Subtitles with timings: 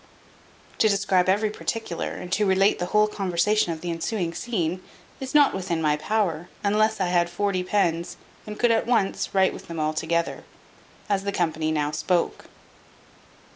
[0.79, 4.81] To describe every particular, and to relate the whole conversation of the ensuing scene,
[5.19, 8.17] is not within my power, unless I had forty pens,
[8.47, 10.43] and could, at once, write with them all together,
[11.07, 12.45] as the company now spoke.